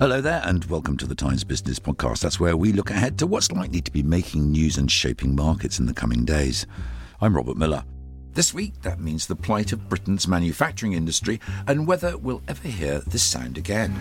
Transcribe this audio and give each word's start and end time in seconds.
Hello 0.00 0.20
there, 0.20 0.42
and 0.44 0.64
welcome 0.64 0.96
to 0.96 1.06
the 1.06 1.14
Times 1.14 1.44
Business 1.44 1.78
Podcast. 1.78 2.22
That's 2.22 2.40
where 2.40 2.56
we 2.56 2.72
look 2.72 2.90
ahead 2.90 3.16
to 3.20 3.28
what's 3.28 3.52
likely 3.52 3.80
to 3.80 3.92
be 3.92 4.02
making 4.02 4.50
news 4.50 4.76
and 4.76 4.90
shaping 4.90 5.36
markets 5.36 5.78
in 5.78 5.86
the 5.86 5.94
coming 5.94 6.24
days. 6.24 6.66
I'm 7.20 7.36
Robert 7.36 7.56
Miller. 7.56 7.84
This 8.32 8.52
week, 8.52 8.82
that 8.82 8.98
means 8.98 9.28
the 9.28 9.36
plight 9.36 9.72
of 9.72 9.88
Britain's 9.88 10.26
manufacturing 10.26 10.94
industry 10.94 11.38
and 11.68 11.86
whether 11.86 12.18
we'll 12.18 12.42
ever 12.48 12.66
hear 12.66 12.98
this 13.06 13.22
sound 13.22 13.56
again. 13.56 13.94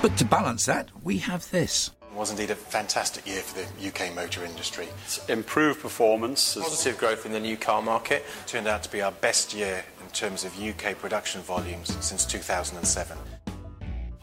But 0.00 0.16
to 0.16 0.24
balance 0.24 0.64
that, 0.64 0.88
we 1.04 1.18
have 1.18 1.50
this. 1.50 1.90
It 2.12 2.16
was 2.16 2.32
indeed 2.32 2.50
a 2.50 2.56
fantastic 2.56 3.24
year 3.24 3.40
for 3.40 3.60
the 3.60 3.86
UK 3.86 4.12
motor 4.16 4.44
industry. 4.44 4.88
It's 5.04 5.24
Improved 5.28 5.80
performance. 5.80 6.56
Positive 6.56 6.98
growth 6.98 7.24
in 7.24 7.30
the 7.30 7.38
new 7.38 7.56
car 7.56 7.82
market. 7.82 8.24
Turned 8.48 8.66
out 8.66 8.82
to 8.82 8.90
be 8.90 9.00
our 9.00 9.12
best 9.12 9.54
year 9.54 9.84
in 10.02 10.08
terms 10.08 10.44
of 10.44 10.60
UK 10.60 10.98
production 10.98 11.40
volumes 11.42 11.96
since 12.04 12.26
2007. 12.26 13.16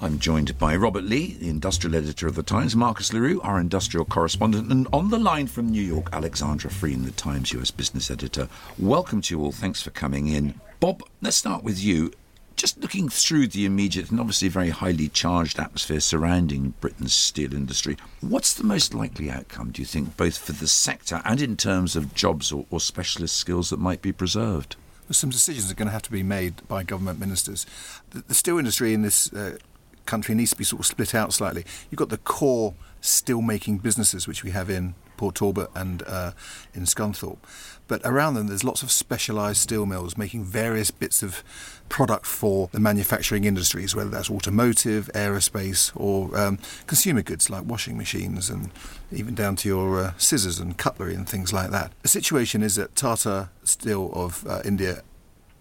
I'm 0.02 0.20
joined 0.20 0.60
by 0.60 0.76
Robert 0.76 1.06
Lea, 1.06 1.38
the 1.40 1.48
industrial 1.48 1.96
editor 1.96 2.28
of 2.28 2.36
The 2.36 2.44
Times, 2.44 2.76
Marcus 2.76 3.14
Leroux, 3.14 3.40
our 3.42 3.60
industrial 3.60 4.06
correspondent, 4.06 4.70
and 4.70 4.88
on 4.92 5.10
the 5.10 5.18
line 5.18 5.48
from 5.48 5.70
New 5.70 5.82
York, 5.82 6.10
Alexandra 6.12 6.70
Frean, 6.70 7.06
The 7.06 7.12
Times 7.12 7.54
US 7.54 7.72
business 7.72 8.12
editor. 8.12 8.50
Welcome 8.78 9.22
to 9.22 9.34
you 9.34 9.42
all. 9.42 9.54
Thanks 9.54 9.82
for 9.82 9.92
coming 9.92 10.28
in. 10.28 10.60
Bob, 10.82 11.04
let's 11.22 11.38
start 11.38 11.64
with 11.64 11.82
you. 11.82 12.12
Just 12.58 12.80
looking 12.82 13.08
through 13.08 13.48
the 13.48 13.66
immediate 13.66 14.10
and 14.10 14.20
obviously 14.20 14.50
very 14.50 14.72
highly 14.72 15.10
charged 15.10 15.60
atmosphere 15.60 16.00
surrounding 16.00 16.74
Britain's 16.82 17.14
steel 17.14 17.54
industry, 17.54 17.98
what's 18.20 18.54
the 18.56 18.64
most 18.64 18.96
likely 18.96 19.30
outcome, 19.30 19.72
do 19.72 19.82
you 19.82 19.86
think, 19.86 20.18
both 20.18 20.40
for 20.40 20.54
the 20.54 20.68
sector 20.68 21.22
and 21.24 21.40
in 21.40 21.56
terms 21.56 21.96
of 21.96 22.16
jobs 22.16 22.52
or, 22.52 22.66
or 22.72 22.80
specialist 22.80 23.38
skills 23.38 23.70
that 23.70 23.80
might 23.80 24.02
be 24.02 24.12
preserved? 24.12 24.76
some 25.10 25.30
decisions 25.30 25.72
are 25.72 25.76
going 25.76 25.88
to 25.88 25.94
have 25.94 26.02
to 26.02 26.12
be 26.12 26.24
made 26.24 26.68
by 26.68 26.84
government 26.84 27.20
ministers. 27.20 27.66
The, 28.10 28.24
the 28.28 28.34
steel 28.34 28.58
industry 28.58 28.94
in 28.94 29.04
this 29.04 29.32
uh, 29.32 29.58
country 30.06 30.36
needs 30.36 30.52
to 30.52 30.58
be 30.58 30.64
sort 30.64 30.82
of 30.82 30.86
split 30.86 31.16
out 31.16 31.32
slightly. 31.34 31.64
You've 31.90 32.00
got 32.00 32.10
the 32.10 32.18
core 32.18 32.74
steel 33.00 33.42
making 33.42 33.78
businesses, 33.78 34.28
which 34.28 34.44
we 34.44 34.52
have 34.52 34.70
in 34.70 34.96
Port 35.18 35.36
Talbot 35.36 35.70
and 35.76 36.04
uh, 36.08 36.32
in 36.74 36.84
Scunthorpe. 36.84 37.40
But 37.88 38.02
around 38.04 38.34
them, 38.34 38.48
there's 38.48 38.64
lots 38.64 38.84
of 38.84 38.92
specialised 38.92 39.62
steel 39.62 39.86
mills 39.86 40.18
making 40.18 40.44
various 40.44 40.92
bits 40.92 41.24
of 41.24 41.44
product 41.90 42.26
for 42.26 42.70
the 42.74 42.80
manufacturing 42.80 43.46
industries, 43.46 43.96
whether 43.96 44.10
that's 44.10 44.30
automotive, 44.30 45.10
aerospace, 45.16 45.92
or 45.96 46.38
um, 46.38 46.60
consumer 46.86 47.22
goods 47.22 47.50
like 47.50 47.64
washing 47.64 47.98
machines 47.98 48.50
and 48.50 48.72
even 49.12 49.34
down 49.34 49.56
to 49.58 49.70
your 49.70 50.00
uh, 50.00 50.14
scissors 50.18 50.60
and 50.60 50.78
cutlery 50.78 51.16
and 51.16 51.30
things 51.30 51.54
like 51.54 51.72
that. 51.72 51.94
The 52.02 52.10
situation 52.10 52.62
is 52.62 52.76
that 52.76 52.96
Tata 52.96 53.50
Steel 53.64 54.12
of 54.14 54.46
uh, 54.46 54.62
India 54.66 55.02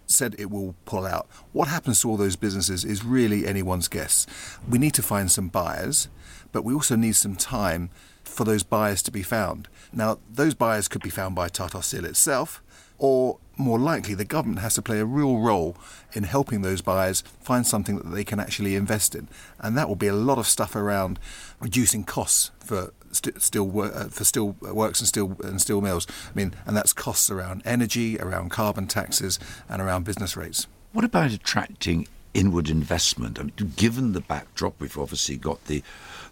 said 0.06 0.34
it 0.38 0.50
will 0.50 0.74
pull 0.84 1.04
out. 1.04 1.26
What 1.52 1.68
happens 1.68 2.00
to 2.00 2.10
all 2.10 2.16
those 2.16 2.36
businesses 2.36 2.84
is 2.84 3.04
really 3.04 3.46
anyone's 3.46 3.88
guess. 3.88 4.26
We 4.68 4.78
need 4.78 4.94
to 4.94 5.02
find 5.02 5.30
some 5.30 5.48
buyers, 5.48 6.08
but 6.52 6.64
we 6.64 6.74
also 6.74 6.96
need 6.96 7.16
some 7.16 7.36
time 7.36 7.90
for 8.24 8.44
those 8.44 8.62
buyers 8.62 9.02
to 9.02 9.10
be 9.10 9.22
found. 9.22 9.68
Now, 9.92 10.18
those 10.30 10.54
buyers 10.54 10.88
could 10.88 11.02
be 11.02 11.10
found 11.10 11.34
by 11.34 11.48
Tata 11.48 11.82
Steel 11.82 12.04
itself, 12.04 12.62
or 12.98 13.38
more 13.56 13.78
likely, 13.78 14.14
the 14.14 14.24
government 14.24 14.60
has 14.60 14.74
to 14.74 14.82
play 14.82 15.00
a 15.00 15.04
real 15.04 15.38
role 15.38 15.76
in 16.12 16.24
helping 16.24 16.62
those 16.62 16.82
buyers 16.82 17.22
find 17.40 17.66
something 17.66 17.96
that 17.96 18.10
they 18.10 18.24
can 18.24 18.38
actually 18.38 18.74
invest 18.74 19.14
in. 19.14 19.28
And 19.58 19.76
that 19.76 19.88
will 19.88 19.96
be 19.96 20.06
a 20.06 20.14
lot 20.14 20.38
of 20.38 20.46
stuff 20.46 20.76
around 20.76 21.18
reducing 21.60 22.04
costs 22.04 22.50
for 22.58 22.92
st- 23.16 23.42
steel 23.42 23.80
uh, 23.80 24.08
for 24.08 24.24
steel 24.24 24.56
works 24.60 25.00
and 25.00 25.08
steel 25.08 25.36
and 25.42 25.60
steel 25.60 25.80
mills. 25.80 26.06
I 26.08 26.34
mean, 26.34 26.54
and 26.66 26.76
that's 26.76 26.92
costs 26.92 27.30
around 27.30 27.62
energy, 27.64 28.18
around 28.18 28.50
carbon 28.50 28.86
taxes, 28.86 29.38
and 29.68 29.82
around 29.82 30.04
business 30.04 30.36
rates. 30.36 30.66
What 30.92 31.04
about 31.04 31.30
attracting 31.32 32.08
inward 32.36 32.68
investment? 32.68 33.38
I 33.38 33.44
mean, 33.44 33.72
given 33.76 34.12
the 34.12 34.20
backdrop, 34.20 34.78
we've 34.78 34.98
obviously 34.98 35.36
got 35.36 35.64
the 35.64 35.82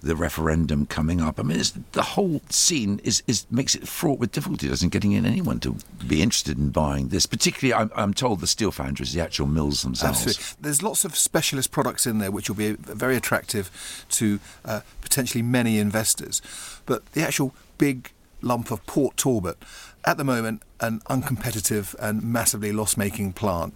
the 0.02 0.14
referendum 0.14 0.84
coming 0.84 1.22
up. 1.22 1.40
I 1.40 1.42
mean, 1.42 1.62
the 1.92 2.02
whole 2.02 2.42
scene 2.50 3.00
is, 3.02 3.22
is 3.26 3.46
makes 3.50 3.74
it 3.74 3.88
fraught 3.88 4.18
with 4.18 4.32
difficulty, 4.32 4.68
doesn't 4.68 4.90
getting 4.90 5.12
in 5.12 5.24
anyone 5.24 5.60
to 5.60 5.76
be 6.06 6.20
interested 6.20 6.58
in 6.58 6.68
buying 6.68 7.08
this. 7.08 7.24
Particularly, 7.24 7.72
I'm, 7.72 7.90
I'm 7.96 8.12
told 8.12 8.40
the 8.40 8.46
steel 8.46 8.70
foundries, 8.70 9.14
the 9.14 9.22
actual 9.22 9.46
mills 9.46 9.82
themselves. 9.82 10.26
Absolutely. 10.26 10.44
There's 10.60 10.82
lots 10.82 11.06
of 11.06 11.16
specialist 11.16 11.70
products 11.70 12.06
in 12.06 12.18
there 12.18 12.30
which 12.30 12.50
will 12.50 12.56
be 12.56 12.72
very 12.72 13.16
attractive 13.16 13.70
to 14.10 14.40
uh, 14.64 14.80
potentially 15.00 15.40
many 15.42 15.78
investors, 15.78 16.42
but 16.84 17.06
the 17.12 17.22
actual 17.22 17.54
big 17.78 18.10
lump 18.42 18.70
of 18.70 18.84
Port 18.86 19.16
Talbot, 19.16 19.56
at 20.04 20.18
the 20.18 20.24
moment, 20.24 20.60
an 20.80 21.00
uncompetitive 21.08 21.94
and 21.98 22.22
massively 22.22 22.72
loss-making 22.72 23.32
plant 23.32 23.74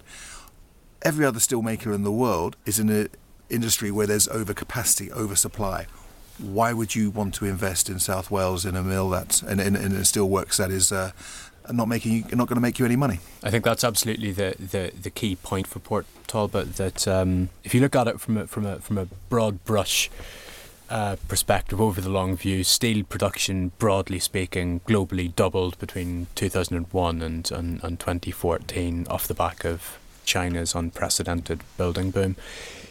every 1.01 1.25
other 1.25 1.39
steelmaker 1.39 1.93
in 1.93 2.03
the 2.03 2.11
world 2.11 2.55
is 2.65 2.79
in 2.79 2.89
an 2.89 3.09
industry 3.49 3.91
where 3.91 4.07
there's 4.07 4.27
overcapacity, 4.27 5.11
oversupply. 5.11 5.87
Why 6.37 6.71
would 6.73 6.95
you 6.95 7.09
want 7.09 7.33
to 7.35 7.45
invest 7.45 7.89
in 7.89 7.99
South 7.99 8.31
Wales 8.31 8.65
in 8.65 8.75
a 8.75 8.83
mill 8.83 9.09
that's 9.09 9.41
in, 9.41 9.59
in, 9.59 9.75
in 9.75 9.91
a 9.91 10.01
steelworks 10.01 10.57
that 10.57 10.71
is 10.71 10.91
uh, 10.91 11.11
not 11.71 11.87
making 11.87 12.13
you, 12.13 12.23
not 12.35 12.47
going 12.47 12.55
to 12.55 12.61
make 12.61 12.79
you 12.79 12.85
any 12.85 12.95
money? 12.95 13.19
I 13.43 13.49
think 13.49 13.65
that's 13.65 13.83
absolutely 13.83 14.31
the, 14.31 14.55
the, 14.57 14.91
the 15.01 15.09
key 15.09 15.35
point 15.35 15.67
for 15.67 15.79
Port 15.79 16.05
Talbot. 16.27 16.75
That 16.75 17.07
um, 17.07 17.49
if 17.63 17.73
you 17.73 17.81
look 17.81 17.95
at 17.95 18.07
it 18.07 18.21
from 18.21 18.37
a, 18.37 18.47
from 18.47 18.65
a 18.65 18.79
from 18.79 18.97
a 18.97 19.05
broad 19.29 19.63
brush. 19.65 20.09
Uh, 20.91 21.17
perspective 21.27 21.79
over 21.79 22.01
the 22.01 22.09
long 22.09 22.35
view, 22.35 22.63
steel 22.63 23.03
production, 23.03 23.71
broadly 23.77 24.17
speaking, 24.17 24.79
globally 24.87 25.31
doubled 25.35 25.77
between 25.77 26.25
2001 26.33 27.21
and, 27.21 27.51
and, 27.51 27.83
and 27.83 27.99
2014 27.99 29.05
off 29.07 29.27
the 29.27 29.35
back 29.35 29.63
of 29.63 29.99
China's 30.25 30.75
unprecedented 30.75 31.61
building 31.77 32.11
boom. 32.11 32.35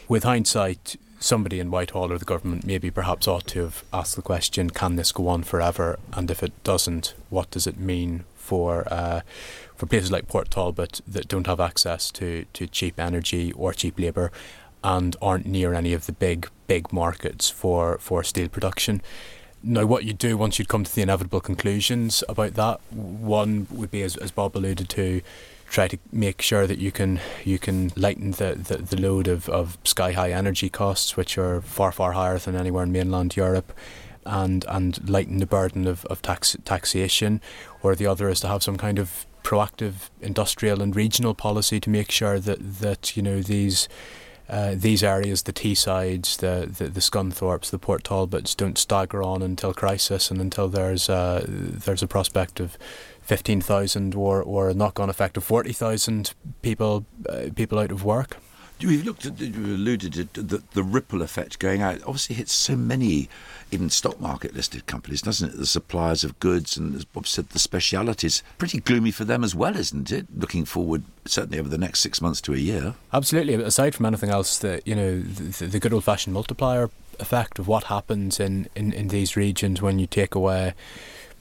With 0.08 0.24
hindsight, 0.24 0.96
somebody 1.20 1.60
in 1.60 1.70
Whitehall 1.70 2.12
or 2.12 2.18
the 2.18 2.24
government 2.24 2.64
maybe 2.64 2.90
perhaps 2.90 3.26
ought 3.26 3.46
to 3.48 3.62
have 3.62 3.84
asked 3.92 4.16
the 4.16 4.22
question 4.22 4.70
can 4.70 4.96
this 4.96 5.12
go 5.12 5.28
on 5.28 5.42
forever? 5.42 5.98
And 6.12 6.30
if 6.30 6.42
it 6.42 6.52
doesn't, 6.64 7.14
what 7.30 7.50
does 7.50 7.66
it 7.66 7.78
mean 7.78 8.24
for 8.34 8.86
uh, 8.92 9.20
for 9.78 9.86
places 9.86 10.10
like 10.10 10.26
Port 10.26 10.50
Talbot 10.50 11.00
that 11.06 11.28
don't 11.28 11.46
have 11.46 11.60
access 11.60 12.10
to, 12.12 12.44
to 12.52 12.66
cheap 12.66 12.98
energy 12.98 13.52
or 13.52 13.72
cheap 13.72 13.98
labour 13.98 14.32
and 14.82 15.14
aren't 15.22 15.46
near 15.46 15.72
any 15.72 15.92
of 15.92 16.06
the 16.06 16.12
big, 16.12 16.48
big 16.66 16.92
markets 16.92 17.48
for, 17.48 17.96
for 17.98 18.24
steel 18.24 18.48
production? 18.48 19.00
Now, 19.62 19.86
what 19.86 20.04
you 20.04 20.12
do 20.12 20.36
once 20.36 20.58
you'd 20.58 20.68
come 20.68 20.82
to 20.82 20.92
the 20.92 21.02
inevitable 21.02 21.40
conclusions 21.40 22.24
about 22.28 22.54
that, 22.54 22.80
one 22.90 23.68
would 23.70 23.92
be, 23.92 24.02
as, 24.02 24.16
as 24.16 24.32
Bob 24.32 24.56
alluded 24.56 24.88
to, 24.90 25.22
try 25.70 25.86
to 25.88 25.98
make 26.10 26.40
sure 26.42 26.66
that 26.66 26.78
you 26.78 26.90
can 26.90 27.20
you 27.44 27.58
can 27.58 27.92
lighten 27.96 28.32
the, 28.32 28.54
the, 28.54 28.78
the 28.78 29.00
load 29.00 29.28
of, 29.28 29.48
of 29.48 29.78
sky 29.84 30.12
high 30.12 30.32
energy 30.32 30.68
costs, 30.68 31.16
which 31.16 31.36
are 31.38 31.60
far 31.60 31.92
far 31.92 32.12
higher 32.12 32.38
than 32.38 32.56
anywhere 32.56 32.84
in 32.84 32.92
mainland 32.92 33.36
Europe, 33.36 33.72
and 34.24 34.64
and 34.68 35.08
lighten 35.08 35.38
the 35.38 35.46
burden 35.46 35.86
of, 35.86 36.04
of 36.06 36.22
tax 36.22 36.56
taxation, 36.64 37.40
or 37.82 37.94
the 37.94 38.06
other 38.06 38.28
is 38.28 38.40
to 38.40 38.48
have 38.48 38.62
some 38.62 38.76
kind 38.76 38.98
of 38.98 39.26
proactive 39.42 40.10
industrial 40.20 40.82
and 40.82 40.94
regional 40.94 41.34
policy 41.34 41.80
to 41.80 41.90
make 41.90 42.10
sure 42.10 42.38
that 42.38 42.80
that 42.80 43.16
you 43.16 43.22
know 43.22 43.40
these 43.42 43.88
uh, 44.48 44.74
these 44.74 45.02
areas, 45.02 45.42
the 45.42 45.52
Teessides, 45.52 46.38
the, 46.38 46.66
the 46.66 46.88
the 46.88 47.00
Scunthorpes, 47.00 47.70
the 47.70 47.78
Port 47.78 48.04
Talbots, 48.04 48.54
don't 48.54 48.78
stagger 48.78 49.22
on 49.22 49.42
until 49.42 49.74
crisis 49.74 50.30
and 50.30 50.40
until 50.40 50.68
there's 50.68 51.10
uh, 51.10 51.44
there's 51.46 52.02
a 52.02 52.06
prospect 52.06 52.60
of 52.60 52.78
fifteen 53.20 53.60
thousand 53.60 54.14
or 54.14 54.42
or 54.42 54.70
a 54.70 54.74
knock-on 54.74 55.10
effect 55.10 55.36
of 55.36 55.44
forty 55.44 55.72
thousand 55.72 56.32
people 56.62 57.04
uh, 57.28 57.50
people 57.54 57.78
out 57.78 57.92
of 57.92 58.04
work. 58.04 58.38
We've 58.80 59.04
looked 59.04 59.26
at, 59.26 59.40
you 59.40 59.50
alluded 59.50 60.34
to 60.34 60.42
the, 60.42 60.62
the 60.72 60.82
ripple 60.82 61.22
effect 61.22 61.58
going 61.58 61.82
out. 61.82 62.00
Obviously, 62.02 62.36
hits 62.36 62.52
so 62.52 62.76
many, 62.76 63.28
even 63.70 63.90
stock 63.90 64.20
market 64.20 64.54
listed 64.54 64.86
companies, 64.86 65.22
doesn't 65.22 65.50
it? 65.50 65.56
The 65.56 65.66
suppliers 65.66 66.22
of 66.24 66.38
goods 66.38 66.76
and, 66.76 66.94
as 66.94 67.04
Bob 67.04 67.26
said, 67.26 67.48
the 67.50 67.58
specialities. 67.58 68.42
Pretty 68.56 68.80
gloomy 68.80 69.10
for 69.10 69.24
them 69.24 69.42
as 69.42 69.54
well, 69.54 69.76
isn't 69.76 70.12
it? 70.12 70.26
Looking 70.36 70.64
forward, 70.64 71.02
certainly 71.24 71.58
over 71.58 71.68
the 71.68 71.78
next 71.78 72.00
six 72.00 72.20
months 72.20 72.40
to 72.42 72.54
a 72.54 72.58
year. 72.58 72.94
Absolutely. 73.12 73.54
Aside 73.54 73.94
from 73.94 74.06
anything 74.06 74.30
else, 74.30 74.58
the 74.58 74.80
you 74.84 74.94
know 74.94 75.20
the, 75.20 75.66
the 75.66 75.80
good 75.80 75.92
old 75.92 76.04
fashioned 76.04 76.34
multiplier 76.34 76.90
effect 77.20 77.58
of 77.58 77.66
what 77.66 77.84
happens 77.84 78.38
in, 78.38 78.68
in, 78.76 78.92
in 78.92 79.08
these 79.08 79.36
regions 79.36 79.82
when 79.82 79.98
you 79.98 80.06
take 80.06 80.34
away 80.34 80.74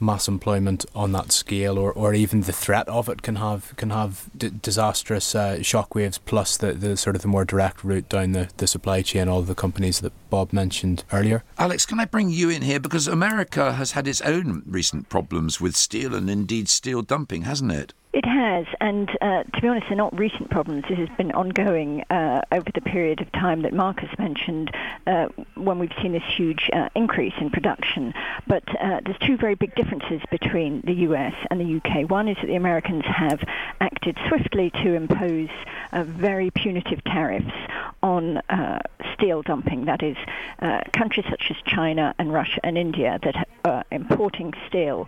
mass 0.00 0.28
employment 0.28 0.84
on 0.94 1.12
that 1.12 1.32
scale, 1.32 1.78
or, 1.78 1.92
or 1.92 2.14
even 2.14 2.42
the 2.42 2.52
threat 2.52 2.88
of 2.88 3.08
it 3.08 3.22
can 3.22 3.36
have 3.36 3.74
can 3.76 3.90
have 3.90 4.30
d- 4.36 4.50
disastrous 4.62 5.34
uh, 5.34 5.56
shockwaves. 5.60 6.18
Plus 6.24 6.56
the, 6.56 6.72
the 6.72 6.96
sort 6.96 7.16
of 7.16 7.22
the 7.22 7.28
more 7.28 7.44
direct 7.44 7.84
route 7.84 8.08
down 8.08 8.32
the, 8.32 8.48
the 8.56 8.66
supply 8.66 9.02
chain, 9.02 9.28
all 9.28 9.42
the 9.42 9.54
companies 9.54 10.00
that 10.00 10.12
Bob 10.30 10.52
mentioned 10.52 11.04
earlier. 11.12 11.42
Alex, 11.58 11.86
can 11.86 12.00
I 12.00 12.04
bring 12.04 12.30
you 12.30 12.50
in 12.50 12.62
here 12.62 12.80
because 12.80 13.08
America 13.08 13.72
has 13.74 13.92
had 13.92 14.06
its 14.08 14.20
own 14.22 14.62
recent 14.66 15.08
problems 15.08 15.60
with 15.60 15.76
steel 15.76 16.14
and 16.14 16.28
indeed 16.28 16.68
steel 16.68 17.02
dumping, 17.02 17.42
hasn't 17.42 17.72
it? 17.72 17.92
It 18.10 18.24
has, 18.24 18.64
and 18.80 19.10
uh, 19.20 19.42
to 19.42 19.60
be 19.60 19.68
honest, 19.68 19.86
they're 19.88 19.96
not 19.96 20.18
recent 20.18 20.48
problems. 20.48 20.84
This 20.88 20.98
has 20.98 21.10
been 21.18 21.30
ongoing 21.32 22.04
uh, 22.08 22.40
over 22.50 22.70
the 22.74 22.80
period 22.80 23.20
of 23.20 23.30
time 23.32 23.62
that 23.62 23.74
Marcus 23.74 24.08
mentioned 24.18 24.70
uh, 25.06 25.26
when 25.56 25.78
we've 25.78 25.92
seen 26.00 26.12
this 26.12 26.22
huge 26.24 26.70
uh, 26.72 26.88
increase 26.94 27.34
in 27.38 27.50
production. 27.50 28.14
But 28.46 28.64
uh, 28.80 29.00
there's 29.04 29.18
two 29.18 29.36
very 29.36 29.56
big 29.56 29.74
differences 29.74 30.22
between 30.30 30.80
the 30.86 30.94
US 30.94 31.34
and 31.50 31.60
the 31.60 31.76
UK. 31.76 32.08
One 32.10 32.28
is 32.28 32.38
that 32.40 32.46
the 32.46 32.56
Americans 32.56 33.04
have 33.04 33.44
acted 33.78 34.16
swiftly 34.26 34.70
to 34.70 34.94
impose 34.94 35.50
uh, 35.92 36.04
very 36.04 36.50
punitive 36.50 37.04
tariffs 37.04 37.52
on 38.02 38.40
steel 39.12 39.42
dumping. 39.42 39.84
That 39.84 40.02
is, 40.02 40.16
countries 40.92 41.26
such 41.28 41.50
as 41.50 41.56
China 41.66 42.14
and 42.18 42.32
Russia 42.32 42.60
and 42.64 42.78
India 42.78 43.18
that 43.22 43.47
are 43.68 43.84
importing 43.90 44.52
steel 44.68 45.06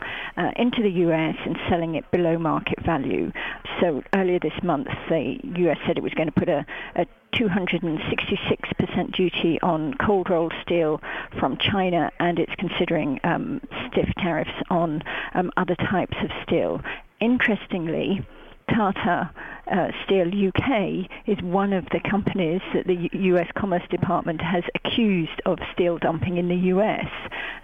into 0.57 0.83
the 0.83 0.91
US 1.07 1.37
and 1.45 1.57
selling 1.69 1.95
it 1.95 2.11
below 2.11 2.39
market 2.39 2.79
value 2.85 2.91
value. 2.91 3.33
So 3.81 4.03
earlier 4.15 4.39
this 4.39 4.63
month, 4.63 4.89
the 5.09 5.39
US 5.43 5.79
said 5.87 5.97
it 5.97 6.03
was 6.03 6.13
going 6.15 6.29
to 6.29 6.33
put 6.33 6.49
a, 6.49 6.67
a 6.97 7.07
266% 7.35 9.17
duty 9.17 9.59
on 9.63 9.95
cold 9.95 10.29
rolled 10.29 10.53
steel 10.63 11.01
from 11.39 11.57
China, 11.59 12.11
and 12.19 12.39
it's 12.39 12.55
considering 12.59 13.21
um, 13.25 13.61
stiff 13.91 14.09
tariffs 14.19 14.51
on 14.69 15.03
um, 15.35 15.51
other 15.57 15.77
types 15.77 16.17
of 16.23 16.31
steel. 16.45 16.81
Interestingly, 17.21 18.27
Tata 18.69 19.31
uh, 19.71 19.89
Steel 20.05 20.29
UK 20.49 21.09
is 21.27 21.41
one 21.43 21.73
of 21.73 21.85
the 21.87 22.01
companies 22.09 22.61
that 22.75 22.87
the 22.87 22.95
U- 22.95 23.37
US 23.37 23.49
Commerce 23.57 23.83
Department 23.91 24.41
has 24.41 24.65
accused 24.91 25.41
of 25.47 25.59
steel 25.73 25.99
dumping 25.99 26.37
in 26.37 26.49
the 26.49 26.57
US, 26.75 27.07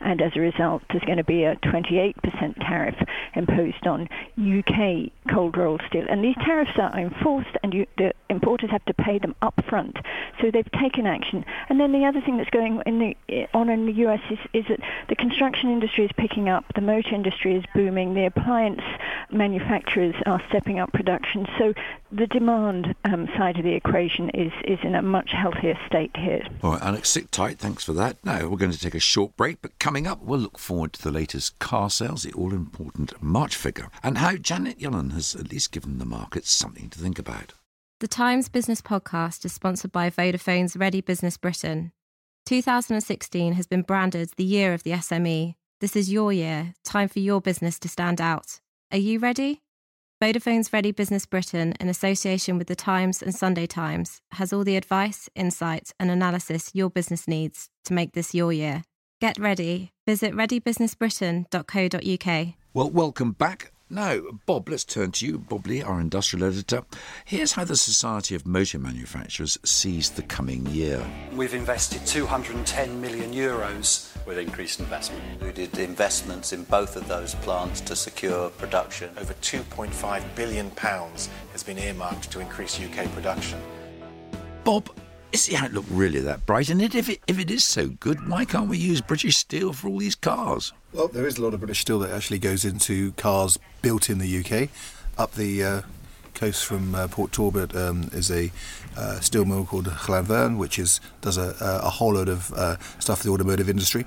and 0.01 0.21
as 0.21 0.33
a 0.37 0.41
result, 0.41 0.83
there's 0.91 1.05
going 1.05 1.19
to 1.19 1.25
be 1.25 1.45
a 1.45 1.57
28% 1.57 2.15
tariff 2.61 2.95
imposed 3.35 3.87
on 3.87 4.09
UK 4.39 5.11
cold 5.33 5.57
rolled 5.57 5.83
steel. 5.89 6.05
And 6.09 6.23
these 6.23 6.37
tariffs 6.37 6.79
are 6.79 6.97
enforced, 6.99 7.57
and 7.63 7.73
you, 7.73 7.87
the 7.97 8.13
importers 8.29 8.71
have 8.71 8.85
to 8.87 8.95
pay 8.95 9.19
them 9.19 9.35
up 9.43 9.55
front. 9.69 9.97
So 10.41 10.51
they've 10.51 10.71
taken 10.81 11.07
action. 11.07 11.45
And 11.69 11.81
then 11.81 11.93
the 11.93 12.05
other 12.05 12.21
thing 12.21 12.37
that's 12.37 12.51
going 12.51 12.83
in 12.87 12.99
the, 12.99 13.47
on 13.55 13.69
in 13.69 13.87
the 13.87 13.93
US 14.07 14.21
is, 14.31 14.39
is 14.53 14.65
that 14.69 14.81
the 15.09 15.17
construction 15.17 15.71
industry 15.71 16.05
is 16.05 16.11
picking 16.17 16.49
up, 16.49 16.65
the 16.75 16.81
motor 16.81 17.15
industry 17.15 17.57
is 17.57 17.65
booming, 17.75 18.15
the 18.15 18.27
appliance 18.27 18.83
manufacturers 19.31 20.15
are 20.27 20.43
stepping 20.49 20.79
up 20.79 20.93
production. 20.93 21.47
So 21.59 21.75
the 22.13 22.27
demand 22.27 22.95
um, 23.05 23.29
side 23.37 23.59
of 23.59 23.65
the 23.65 23.75
equation 23.75 24.31
is, 24.31 24.53
is 24.65 24.79
in 24.83 24.95
a 24.95 25.03
much 25.03 25.31
healthier 25.33 25.79
state 25.87 26.17
here. 26.17 26.43
All 26.63 26.73
right, 26.73 26.83
Alex, 26.83 27.11
sit 27.11 27.33
tight. 27.33 27.59
Thanks 27.59 27.85
for 27.85 27.93
that. 27.95 28.17
Now, 28.25 28.49
we're 28.49 28.57
going 28.57 28.73
to 28.73 28.79
take 28.79 28.95
a 28.95 29.01
short 29.01 29.37
break, 29.37 29.61
but 29.63 29.79
coming 29.79 30.07
up, 30.07 30.23
we'll 30.23 30.41
look 30.41 30.59
forward 30.59 30.93
to 30.95 31.03
the 31.03 31.11
latest 31.11 31.59
car 31.59 31.91
sales, 31.91 32.23
the 32.23 32.33
all 32.33 32.53
important 32.53 33.21
March 33.23 33.57
figure, 33.57 33.89
and 34.03 34.19
how 34.19 34.37
Janet 34.37 34.79
Yellen 34.79 35.13
has 35.13 35.35
at 35.35 35.51
least 35.51 35.73
given 35.73 35.99
the 35.99 36.05
markets 36.05 36.51
something 36.51 36.89
to 36.91 36.99
think 36.99 37.19
about. 37.19 37.55
The 38.01 38.09
Times 38.09 38.51
Business 38.51 38.83
Podcast 38.83 39.45
is 39.47 39.55
sponsored 39.55 39.91
by 39.91 40.11
Vodafone's 40.11 40.77
Ready 40.77 41.01
Business 41.01 41.39
Britain. 41.39 41.93
2016 42.45 43.55
has 43.55 43.67
been 43.67 43.83
branded 43.83 44.31
the 44.37 44.45
year 44.45 44.75
of 44.75 44.83
the 44.83 44.93
SME. 44.93 45.55
This 45.81 45.97
is 45.97 46.13
your 46.13 46.33
year, 46.33 46.75
time 46.85 47.09
for 47.09 47.19
your 47.19 47.41
business 47.41 47.79
to 47.81 47.89
stand 47.89 48.21
out. 48.21 48.61
Are 48.93 48.99
you 48.99 49.19
ready? 49.19 49.63
Vodafone's 50.23 50.73
Ready 50.73 50.93
Business 50.93 51.27
Britain, 51.27 51.75
in 51.81 51.89
association 51.89 52.57
with 52.57 52.69
The 52.69 52.77
Times 52.77 53.21
and 53.21 53.35
Sunday 53.35 53.67
Times, 53.67 54.21
has 54.31 54.53
all 54.53 54.63
the 54.63 54.77
advice, 54.77 55.29
insight, 55.35 55.91
and 55.99 56.09
analysis 56.09 56.71
your 56.73 56.89
business 56.89 57.27
needs 57.27 57.69
to 57.87 57.93
make 57.93 58.13
this 58.13 58.33
your 58.33 58.53
year. 58.53 58.85
Get 59.21 59.39
ready. 59.39 59.91
Visit 60.07 60.35
readybusinessbritain.co.uk. 60.35 62.55
Well, 62.75 62.91
welcome 62.91 63.33
back. 63.33 63.73
Now, 63.89 64.21
Bob, 64.47 64.69
let's 64.69 64.83
turn 64.83 65.13
to 65.13 65.27
you. 65.27 65.39
Bob 65.39 65.65
Lea, 65.69 65.83
our 65.83 66.01
industrial 66.01 66.45
editor. 66.45 66.83
Here's 67.25 67.53
how 67.53 67.63
the 67.63 67.77
Society 67.77 68.35
of 68.35 68.45
Motor 68.45 68.81
Manufacturers 68.81 69.57
sees 69.63 70.11
the 70.11 70.25
coming 70.25 70.67
year. 70.67 71.07
We've 71.33 71.55
invested 71.55 72.05
210 72.05 73.01
million 73.01 73.33
euros 73.33 74.13
with 74.27 74.39
increased 74.39 74.81
investment. 74.81 75.41
We 75.41 75.53
did 75.53 75.79
investments 75.79 76.53
in 76.53 76.65
both 76.65 76.97
of 76.97 77.07
those 77.07 77.37
plants 77.37 77.81
to 77.83 77.95
secure 77.95 78.51
production. 78.51 79.11
Over 79.19 79.35
2.5 79.35 80.35
billion 80.35 80.73
pounds 80.73 81.29
has 81.53 81.63
been 81.63 81.79
earmarked 81.79 82.29
to 82.33 82.41
increase 82.41 82.81
UK 82.81 83.09
production. 83.13 83.61
Bob, 84.65 84.91
is 85.31 85.47
the 85.47 85.57
outlook 85.57 85.85
really 85.91 86.21
that 86.21 86.45
bright? 86.45 86.71
And 86.71 86.83
if 86.83 87.09
it, 87.09 87.21
if 87.29 87.39
it 87.39 87.53
is 87.53 87.63
so 87.63 87.87
good, 87.87 88.29
why 88.29 88.45
can't 88.45 88.69
we 88.69 88.79
use 88.79 89.01
British 89.01 89.37
steel 89.37 89.73
for 89.73 89.89
all 89.89 89.99
these 89.99 90.17
cars? 90.17 90.73
Well, 90.97 91.09
there 91.09 91.27
is 91.27 91.37
a 91.37 91.43
lot 91.43 91.53
of 91.53 91.61
British 91.61 91.81
steel 91.81 91.99
that 91.99 92.11
actually 92.11 92.39
goes 92.39 92.65
into 92.65 93.13
cars 93.13 93.59
built 93.83 94.09
in 94.09 94.17
the 94.17 94.39
UK. 94.39 94.71
Up 95.19 95.33
the 95.33 95.63
uh, 95.63 95.83
coast 96.33 96.65
from 96.65 96.95
uh, 96.95 97.07
Port 97.09 97.33
Talbot 97.33 97.77
um, 97.77 98.09
is 98.15 98.31
a 98.31 98.51
uh, 98.97 99.21
steel 99.21 99.45
mill 99.45 99.67
called 99.67 99.85
Llanwern, 99.85 100.57
which 100.57 100.79
is 100.79 101.03
does 101.21 101.37
a, 101.37 101.55
a 101.61 101.91
whole 101.91 102.15
load 102.15 102.31
of 102.31 102.51
uh, 102.55 102.79
stuff 102.99 103.19
for 103.19 103.25
the 103.25 103.31
automotive 103.31 103.69
industry 103.69 104.07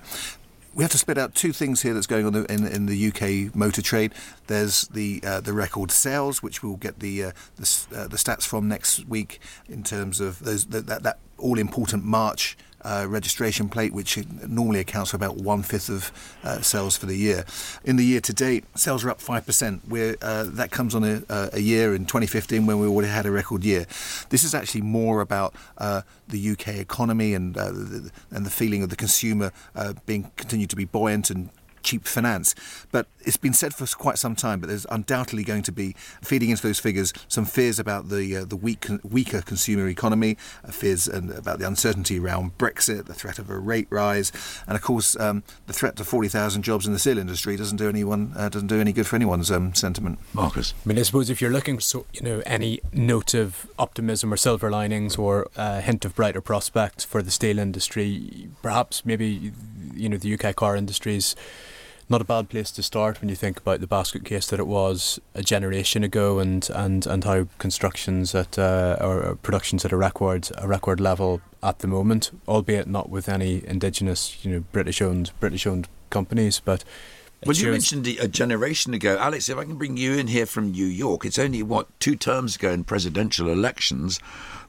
we 0.75 0.83
have 0.83 0.91
to 0.91 0.97
split 0.97 1.17
out 1.17 1.35
two 1.35 1.51
things 1.51 1.81
here 1.81 1.93
that's 1.93 2.07
going 2.07 2.25
on 2.25 2.35
in, 2.45 2.65
in 2.65 2.85
the 2.85 3.07
UK 3.07 3.55
motor 3.55 3.81
trade. 3.81 4.13
There's 4.47 4.87
the 4.87 5.19
uh, 5.25 5.41
the 5.41 5.51
record 5.51 5.91
sales, 5.91 6.43
which 6.43 6.61
we'll 6.63 6.77
get 6.77 6.99
the 6.99 7.23
uh, 7.23 7.31
the, 7.57 7.85
uh, 7.95 8.07
the, 8.07 8.17
stats 8.17 8.43
from 8.43 8.67
next 8.67 9.05
week 9.07 9.39
in 9.67 9.83
terms 9.83 10.19
of 10.19 10.39
those 10.39 10.65
that, 10.67 10.85
that 11.03 11.17
all 11.37 11.57
important 11.57 12.05
March 12.05 12.57
uh, 12.81 13.05
registration 13.07 13.69
plate, 13.69 13.93
which 13.93 14.17
normally 14.47 14.79
accounts 14.79 15.11
for 15.11 15.17
about 15.17 15.37
one 15.37 15.63
fifth 15.63 15.89
of 15.89 16.11
uh, 16.43 16.61
sales 16.61 16.97
for 16.97 17.05
the 17.05 17.15
year. 17.15 17.45
In 17.83 17.95
the 17.95 18.05
year 18.05 18.21
to 18.21 18.33
date, 18.33 18.65
sales 18.75 19.03
are 19.03 19.09
up 19.09 19.21
five 19.21 19.45
percent. 19.45 19.81
Where 19.87 20.15
uh, 20.21 20.45
that 20.47 20.71
comes 20.71 20.95
on 20.95 21.03
a, 21.03 21.23
a, 21.53 21.59
year 21.59 21.93
in 21.93 22.05
2015 22.05 22.65
when 22.65 22.79
we 22.79 22.87
already 22.87 23.09
had 23.09 23.25
a 23.25 23.31
record 23.31 23.63
year. 23.63 23.85
This 24.29 24.43
is 24.43 24.55
actually 24.55 24.81
more 24.81 25.21
about 25.21 25.53
uh, 25.77 26.01
the 26.27 26.51
UK 26.51 26.69
economy 26.79 27.33
and 27.33 27.57
uh, 27.57 27.71
the, 27.71 28.11
and 28.31 28.45
the 28.45 28.49
feeling 28.49 28.83
of 28.83 28.89
the 28.89 28.95
consumer 28.95 29.51
uh, 29.75 29.93
being 30.05 30.31
continued 30.35 30.69
to 30.69 30.75
be 30.75 30.85
buoyant 30.85 31.29
and 31.29 31.49
cheap 31.89 32.05
finance. 32.05 32.53
But 32.91 33.07
it's 33.21 33.37
been 33.37 33.53
said 33.53 33.73
for 33.73 33.85
quite 33.97 34.17
some 34.17 34.35
time, 34.35 34.59
but 34.59 34.69
there's 34.69 34.85
undoubtedly 34.89 35.43
going 35.43 35.63
to 35.63 35.71
be 35.71 35.95
feeding 36.21 36.49
into 36.49 36.61
those 36.61 36.79
figures 36.79 37.13
some 37.27 37.45
fears 37.45 37.79
about 37.79 38.09
the 38.09 38.37
uh, 38.37 38.45
the 38.45 38.55
weak, 38.55 38.85
weaker 39.03 39.41
consumer 39.41 39.87
economy, 39.87 40.37
uh, 40.63 40.71
fears 40.71 41.07
and 41.07 41.31
about 41.31 41.59
the 41.59 41.67
uncertainty 41.67 42.19
around 42.19 42.57
Brexit, 42.57 43.05
the 43.05 43.13
threat 43.13 43.39
of 43.39 43.49
a 43.49 43.57
rate 43.57 43.87
rise, 43.89 44.31
and 44.67 44.75
of 44.75 44.83
course 44.83 45.19
um, 45.19 45.43
the 45.67 45.73
threat 45.73 45.95
to 45.95 46.03
40,000 46.03 46.61
jobs 46.61 46.85
in 46.85 46.93
the 46.93 46.99
steel 46.99 47.17
industry 47.17 47.55
doesn't 47.57 47.77
do 47.77 47.89
anyone 47.89 48.33
uh, 48.35 48.49
doesn't 48.49 48.67
do 48.67 48.79
any 48.79 48.93
good 48.93 49.07
for 49.07 49.15
anyone's 49.15 49.49
um, 49.51 49.73
sentiment. 49.73 50.19
Marcus, 50.33 50.73
I 50.85 50.87
mean, 50.87 50.99
I 50.99 51.01
suppose 51.01 51.29
if 51.29 51.41
you're 51.41 51.51
looking 51.51 51.79
for 51.79 52.05
you 52.13 52.21
know 52.21 52.41
any 52.45 52.81
note 52.93 53.33
of 53.33 53.67
optimism 53.79 54.31
or 54.31 54.37
silver 54.37 54.69
linings 54.69 55.15
or 55.15 55.49
a 55.55 55.81
hint 55.81 56.05
of 56.05 56.15
brighter 56.15 56.41
prospects 56.41 57.03
for 57.03 57.21
the 57.23 57.31
steel 57.31 57.57
industry, 57.57 58.49
perhaps 58.61 59.05
maybe 59.05 59.51
you 59.95 60.09
know 60.09 60.17
the 60.17 60.33
UK 60.33 60.55
car 60.55 60.75
industry's 60.75 61.35
not 62.09 62.21
a 62.21 62.25
bad 62.25 62.49
place 62.49 62.71
to 62.71 62.83
start 62.83 63.21
when 63.21 63.29
you 63.29 63.35
think 63.35 63.59
about 63.59 63.79
the 63.79 63.87
basket 63.87 64.25
case 64.25 64.47
that 64.47 64.59
it 64.59 64.67
was 64.67 65.19
a 65.35 65.43
generation 65.43 66.03
ago, 66.03 66.39
and 66.39 66.69
and, 66.73 67.05
and 67.05 67.23
how 67.23 67.47
constructions 67.59 68.33
at 68.33 68.57
uh, 68.57 68.97
or 68.99 69.35
productions 69.41 69.85
at 69.85 69.91
a 69.91 69.97
record 69.97 70.49
a 70.57 70.67
record 70.67 70.99
level 70.99 71.41
at 71.61 71.79
the 71.79 71.87
moment, 71.87 72.31
albeit 72.47 72.87
not 72.87 73.09
with 73.09 73.29
any 73.29 73.65
indigenous, 73.67 74.43
you 74.43 74.51
know, 74.51 74.63
British 74.71 75.01
owned 75.01 75.31
British 75.39 75.67
owned 75.67 75.87
companies, 76.09 76.59
but 76.59 76.83
Well, 77.45 77.55
you 77.55 77.71
mentioned 77.71 78.07
a 78.07 78.27
generation 78.27 78.93
ago, 78.93 79.17
Alex. 79.17 79.47
If 79.47 79.57
I 79.57 79.63
can 79.63 79.77
bring 79.77 79.95
you 79.95 80.13
in 80.13 80.27
here 80.27 80.45
from 80.45 80.71
New 80.71 80.85
York, 80.85 81.25
it's 81.25 81.39
only 81.39 81.63
what 81.63 81.87
two 81.99 82.15
terms 82.15 82.55
ago 82.55 82.71
in 82.71 82.83
presidential 82.83 83.49
elections 83.49 84.19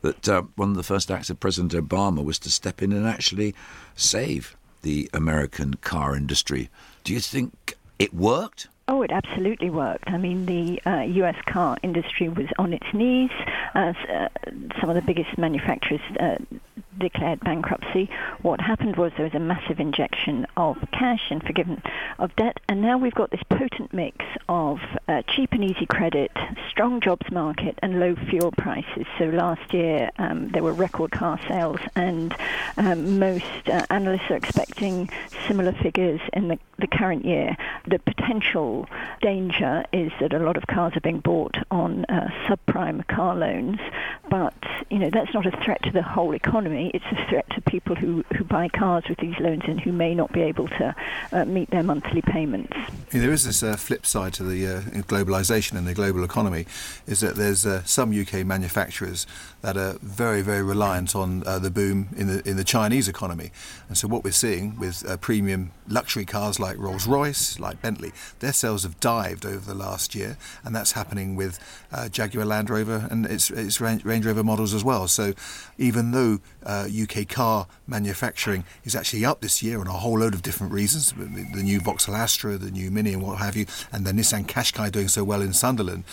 that 0.03 0.29
uh, 0.29 0.43
one 0.57 0.71
of 0.71 0.77
the 0.77 0.83
first 0.83 1.11
acts 1.11 1.31
of 1.31 1.41
President 1.41 1.73
Obama 1.73 2.25
was 2.25 2.39
to 2.41 2.51
step 2.51 2.83
in 2.83 2.93
and 2.93 3.07
actually 3.07 3.55
save 3.97 4.57
the 4.83 5.11
American 5.13 5.75
car 5.75 6.17
industry. 6.17 6.71
Do 7.05 7.13
you 7.13 7.21
think 7.21 7.77
it 7.99 8.15
worked? 8.15 8.69
Oh, 8.93 9.03
it 9.03 9.13
absolutely 9.13 9.71
worked. 9.71 10.11
I 10.11 10.19
mean, 10.19 10.47
the 10.47 10.83
uh, 10.85 11.03
U.S. 11.03 11.37
car 11.47 11.79
industry 11.81 12.29
was 12.29 12.49
on 12.59 12.73
its 12.73 12.93
knees. 12.93 13.31
Uh, 13.73 13.93
uh, 14.09 14.29
some 14.81 14.91
of 14.91 14.97
the 14.97 15.03
biggest 15.03 15.39
manufacturers 15.39 16.01
uh, 16.19 16.39
declared 16.99 17.41
bankruptcy, 17.41 18.09
what 18.43 18.61
happened 18.61 18.97
was 18.97 19.13
there 19.17 19.25
was 19.25 19.35
a 19.35 19.41
massive 19.41 19.81
injection 19.81 20.47
of 20.57 20.77
cash 20.93 21.31
and 21.31 21.43
forgiveness 21.43 21.83
of 22.19 22.35
debt, 22.37 22.61
and 22.69 22.81
now 22.81 22.99
we've 22.99 23.15
got 23.15 23.31
this 23.31 23.43
potent 23.49 23.93
mix 23.93 24.25
of 24.49 24.81
uh, 25.09 25.23
cheap 25.23 25.53
and 25.53 25.65
easy 25.65 25.87
credit, 25.87 26.31
strong 26.69 27.01
jobs 27.01 27.31
market, 27.31 27.79
and 27.83 27.99
low 27.99 28.15
fuel 28.15 28.53
prices. 28.53 29.07
So 29.19 29.25
last 29.27 29.73
year 29.73 30.11
um, 30.19 30.49
there 30.51 30.63
were 30.63 30.73
record 30.73 31.11
car 31.11 31.41
sales, 31.49 31.81
and 31.97 32.35
um, 32.77 33.19
most 33.19 33.69
uh, 33.69 33.85
analysts 33.91 34.31
are 34.31 34.37
expecting 34.37 35.11
similar 35.49 35.73
figures 35.73 36.21
in 36.33 36.49
the, 36.49 36.59
the 36.79 36.87
current 36.87 37.25
year. 37.25 37.57
The 37.87 37.99
potential 37.99 38.87
danger 39.23 39.85
is 39.93 40.13
that 40.21 40.33
a 40.33 40.39
lot 40.39 40.57
of 40.57 40.67
cars 40.67 40.97
are 40.97 41.01
being 41.01 41.21
bought 41.21 41.57
on 41.71 42.05
uh, 42.07 42.29
subprime 42.47 43.07
car 43.09 43.35
loans, 43.35 43.79
but 44.29 44.55
you 44.91 44.99
know 44.99 45.11
that's 45.11 45.33
not 45.33 45.47
a 45.47 45.51
threat 45.65 45.83
to 45.85 45.91
the 45.91 46.03
whole 46.03 46.35
economy. 46.35 46.91
It's 46.93 47.05
a 47.11 47.27
threat 47.29 47.49
to 47.51 47.61
people 47.63 47.95
who, 47.95 48.25
who 48.37 48.45
buy 48.45 48.69
cars 48.69 49.05
with 49.09 49.19
these 49.19 49.39
loans 49.39 49.63
and 49.67 49.81
who 49.81 49.93
may 49.93 50.15
not 50.15 50.33
be 50.33 50.43
able 50.43 50.69
to 50.69 50.95
uh, 51.33 51.45
meet 51.45 51.71
their 51.71 51.83
monthly 51.83 52.23
payments. 52.23 52.77
There 53.11 53.33
is 53.33 53.45
this 53.45 53.63
uh, 53.63 53.77
flip 53.77 54.07
side 54.07 54.35
to 54.35 54.45
the 54.45 54.67
uh, 54.67 54.81
globalisation 55.03 55.77
and 55.77 55.87
the 55.87 55.95
global 55.95 56.23
economy, 56.23 56.67
is 57.07 57.21
that 57.21 57.37
there's 57.37 57.67
uh, 57.67 57.83
some 57.85 58.19
UK 58.19 58.47
manufacturers 58.47 59.27
that 59.63 59.77
are 59.77 59.99
very, 60.03 60.43
very 60.43 60.63
reliant 60.63 61.17
on 61.17 61.43
uh, 61.47 61.59
the 61.59 61.71
boom 61.71 62.09
in 62.17 62.27
the 62.27 62.49
in 62.49 62.57
the 62.57 62.65
Chinese 62.65 63.09
economy, 63.09 63.51
and 63.89 63.97
so 63.97 64.07
what 64.09 64.25
we're 64.25 64.31
seeing 64.33 64.79
with 64.79 65.05
premium 65.21 65.73
luxury 65.89 66.25
cars 66.25 66.59
like 66.61 66.79
Rolls 66.79 67.07
Royce, 67.07 67.59
like 67.59 67.70
Bentley, 67.75 68.12
their 68.41 68.53
sales 68.53 68.83
have 68.83 68.99
dived 69.00 69.45
over 69.45 69.65
the 69.65 69.75
last 69.75 70.15
year, 70.15 70.37
and 70.65 70.75
that's 70.75 70.93
happening 70.93 71.37
with 71.37 71.59
Jaguar 72.11 72.45
Land 72.45 72.71
Rover 72.71 73.07
and 73.11 73.27
its 73.27 73.50
its 73.50 73.81
Range 73.81 74.27
Rover 74.27 74.43
models 74.45 74.75
as 74.75 74.85
well. 74.85 75.09
So 75.09 75.35
even 75.79 76.11
though 76.12 76.39
uh, 76.65 76.89
UK 76.91 77.29
car 77.29 77.67
manufacturing 77.87 78.65
is 78.85 78.95
actually 78.95 79.25
up 79.25 79.41
this 79.41 79.62
year 79.62 79.81
on 79.81 79.87
a 79.87 79.93
whole 79.93 80.19
load 80.19 80.35
of 80.35 80.43
different 80.43 80.73
reasons. 80.73 81.12
The 81.12 81.62
new 81.62 81.81
Vauxhall 81.81 82.15
Astra, 82.15 82.59
the 82.59 82.71
new 82.71 82.91
Mini, 82.91 83.12
and 83.12 83.23
what 83.23 83.39
have 83.39 83.57
you, 83.57 83.67
and 83.93 84.07
the 84.07 84.12
Nissan 84.12 84.47
Qashqai 84.47 84.93
doing 84.93 85.09
so 85.09 85.25
well 85.25 85.43
in 85.43 85.53
Sunderland. 85.53 86.05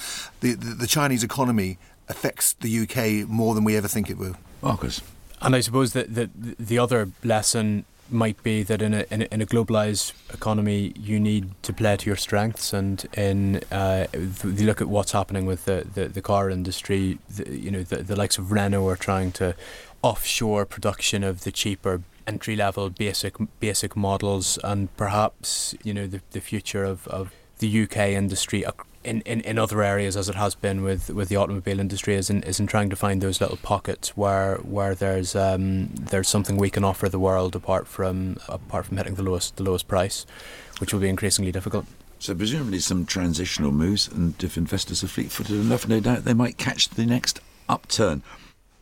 The, 0.42 0.54
the, 0.54 0.74
the 0.74 0.88
Chinese 0.88 1.24
economy 1.24 1.78
affects 2.10 2.54
the 2.54 2.80
UK 2.80 3.28
more 3.30 3.54
than 3.54 3.64
we 3.64 3.76
ever 3.76 3.88
think 3.88 4.10
it 4.10 4.18
will. 4.18 4.36
Marcus. 4.62 5.02
And 5.42 5.56
I 5.56 5.60
suppose 5.60 5.94
that 5.94 6.16
the, 6.16 6.30
the 6.58 6.80
other 6.80 7.12
lesson 7.24 7.86
might 8.12 8.42
be 8.44 8.64
that 8.64 8.82
in 8.82 8.94
a, 8.94 9.06
in 9.12 9.22
a, 9.24 9.26
in 9.26 9.42
a 9.42 9.46
globalized 9.46 10.14
economy, 10.34 10.94
you 10.96 11.20
need 11.20 11.52
to 11.64 11.74
play 11.74 11.98
to 11.98 12.06
your 12.06 12.16
strengths. 12.16 12.74
And 12.74 13.06
in 13.14 13.58
uh, 13.72 14.08
you 14.14 14.66
look 14.66 14.82
at 14.82 14.88
what's 14.88 15.12
happening 15.12 15.46
with 15.46 15.66
the, 15.66 15.86
the, 15.94 16.08
the 16.08 16.22
car 16.22 16.50
industry, 16.50 17.20
the, 17.30 17.50
you 17.50 17.72
know, 17.72 17.84
the, 17.84 17.98
the 17.98 18.16
likes 18.16 18.38
of 18.38 18.52
Renault 18.52 18.88
are 18.88 18.96
trying 18.96 19.32
to 19.34 19.56
offshore 20.02 20.66
production 20.66 21.24
of 21.24 21.44
the 21.44 21.52
cheaper 21.52 22.02
entry 22.28 22.56
level 22.56 22.90
basic 22.90 23.36
basic 23.60 23.96
models 23.96 24.60
and 24.64 24.96
perhaps 24.98 25.74
you 25.84 25.94
know 25.94 26.06
the, 26.06 26.22
the 26.32 26.42
future 26.42 26.84
of, 26.84 27.08
of 27.08 27.32
the 27.60 27.84
UK 27.84 27.98
industry 28.10 28.66
in, 29.08 29.22
in, 29.22 29.42
in 29.42 29.58
other 29.58 29.82
areas 29.82 30.18
as 30.18 30.28
it 30.28 30.36
has 30.36 30.54
been 30.54 30.84
with, 30.84 31.10
with 31.10 31.30
the 31.30 31.38
automobile 31.38 31.80
industry 31.80 32.16
is 32.16 32.30
in, 32.30 32.44
is 32.44 32.60
in 32.60 32.68
trying 32.68 32.90
to 32.90 32.96
find 32.96 33.22
those 33.22 33.40
little 33.40 33.58
pockets 33.58 34.18
where 34.18 34.58
where 34.58 34.94
there's 34.94 35.36
um, 35.36 35.88
there's 35.96 36.28
something 36.28 36.58
we 36.58 36.70
can 36.70 36.84
offer 36.84 37.08
the 37.08 37.20
world 37.20 37.56
apart 37.56 37.88
from 37.88 38.38
apart 38.50 38.86
from 38.86 38.98
hitting 38.98 39.16
the 39.16 39.24
lowest 39.24 39.56
the 39.56 39.64
lowest 39.64 39.88
price 39.88 40.26
which 40.80 40.94
will 40.94 41.00
be 41.00 41.10
increasingly 41.10 41.52
difficult. 41.52 41.86
So 42.20 42.36
presumably 42.36 42.80
some 42.80 43.06
transitional 43.06 43.72
moves 43.72 44.08
and 44.08 44.42
if 44.44 44.58
investors 44.58 45.04
are 45.04 45.08
fleet 45.08 45.32
footed 45.32 45.56
enough 45.56 45.88
no 45.88 46.00
doubt 46.00 46.26
they 46.26 46.34
might 46.34 46.58
catch 46.58 46.90
the 46.90 47.06
next 47.06 47.40
upturn. 47.70 48.24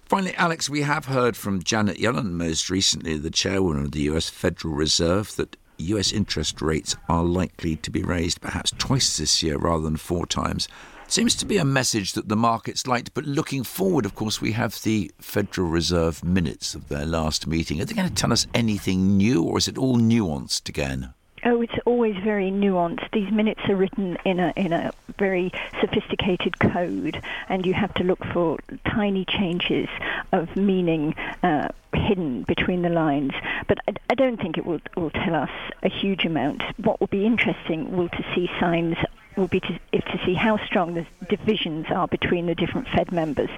Finally, 0.06 0.36
Alex, 0.36 0.70
we 0.70 0.82
have 0.82 1.06
heard 1.06 1.36
from 1.36 1.64
Janet 1.64 1.98
Yellen 1.98 2.34
most 2.34 2.70
recently, 2.70 3.18
the 3.18 3.32
chairwoman 3.32 3.86
of 3.86 3.92
the 3.92 4.02
US 4.02 4.30
Federal 4.30 4.76
Reserve, 4.76 5.36
that 5.36 5.58
US 5.78 6.12
interest 6.12 6.62
rates 6.62 6.96
are 7.10 7.24
likely 7.24 7.76
to 7.78 7.92
be 7.92 8.04
raised 8.04 8.42
perhaps 8.42 8.72
twice 8.78 9.18
this 9.18 9.44
year 9.44 9.58
rather 9.58 9.84
than 9.84 9.98
four 9.98 10.26
times. 10.26 10.68
Seems 11.08 11.36
to 11.36 11.46
be 11.46 11.58
a 11.58 11.66
message 11.66 12.14
that 12.14 12.30
the 12.30 12.36
markets 12.36 12.88
liked, 12.88 13.14
but 13.14 13.26
looking 13.26 13.64
forward, 13.64 14.06
of 14.06 14.16
course, 14.16 14.42
we 14.42 14.54
have 14.54 14.82
the 14.82 15.12
Federal 15.20 15.68
Reserve 15.68 16.24
minutes 16.24 16.74
of 16.74 16.90
their 16.90 17.06
last 17.06 17.46
meeting. 17.46 17.80
Are 17.80 17.86
they 17.86 17.94
going 17.94 18.10
to 18.10 18.16
tell 18.16 18.34
us 18.34 18.48
anything 18.56 19.16
new, 19.16 19.44
or 19.44 19.60
is 19.60 19.68
it 19.68 19.78
all 19.78 19.98
nuanced 19.98 20.68
again? 20.68 21.14
Oh, 21.48 21.62
it's 21.62 21.78
always 21.86 22.16
very 22.24 22.50
nuanced. 22.50 23.12
These 23.12 23.32
minutes 23.32 23.62
are 23.70 23.76
written 23.76 24.18
in 24.26 24.40
a 24.40 24.52
in 24.56 24.74
a 24.74 24.92
very 25.20 25.52
sophisticated 25.80 26.58
code, 26.60 27.22
and 27.50 27.68
you 27.68 27.74
have 27.76 27.94
to 27.96 28.04
look 28.04 28.26
for 28.34 28.58
tiny 28.88 29.26
changes 29.26 29.88
of 30.32 30.56
meaning 30.56 31.14
uh, 31.44 31.70
hidden 32.06 32.44
between 32.44 32.82
the 32.82 32.90
lines. 32.90 33.32
But 33.68 33.80
I, 33.88 33.94
I 34.10 34.16
don't 34.16 34.38
think 34.38 34.58
it 34.58 34.66
will 34.66 34.82
will 34.96 35.12
tell 35.12 35.36
us 35.36 35.50
a 35.84 35.90
huge 35.90 36.26
amount. 36.26 36.64
What 36.78 37.00
will 37.00 37.08
be 37.08 37.26
interesting 37.26 37.96
will 37.96 38.10
to 38.10 38.26
see 38.34 38.50
signs 38.60 38.98
will 39.36 39.48
be 39.48 39.60
to, 39.60 39.80
to 39.92 40.20
see 40.26 40.34
how 40.34 40.58
strong 40.66 40.94
the 40.94 41.06
divisions 41.30 41.88
are 41.90 42.08
between 42.08 42.46
the 42.46 42.56
different 42.56 42.88
Fed 42.88 43.12
members. 43.12 43.50